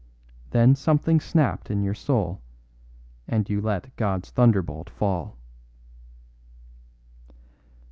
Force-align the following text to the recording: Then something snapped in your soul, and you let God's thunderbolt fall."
Then 0.49 0.73
something 0.73 1.19
snapped 1.19 1.69
in 1.69 1.83
your 1.83 1.93
soul, 1.93 2.41
and 3.27 3.47
you 3.47 3.61
let 3.61 3.95
God's 3.97 4.31
thunderbolt 4.31 4.89
fall." 4.89 5.37